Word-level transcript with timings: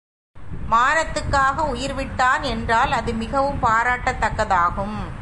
மானத்துக்காக 0.71 1.63
உயிர்விட்டான் 1.73 2.41
என்றால் 2.41 2.91
அது 2.91 3.13
மிகவும் 3.13 3.63
பாராட்டத்தக்கதாகும். 3.63 5.01